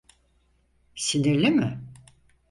Sinirli 0.95 1.51
mi? 1.51 1.79